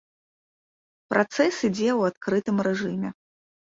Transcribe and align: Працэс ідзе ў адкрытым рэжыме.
Працэс 1.13 1.55
ідзе 1.67 1.85
ў 1.99 2.15
адкрытым 2.15 2.57
рэжыме. 2.69 3.09